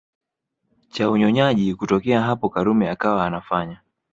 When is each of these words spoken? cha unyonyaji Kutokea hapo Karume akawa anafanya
cha 0.89 1.09
unyonyaji 1.09 1.75
Kutokea 1.75 2.21
hapo 2.21 2.49
Karume 2.49 2.89
akawa 2.89 3.25
anafanya 3.25 3.81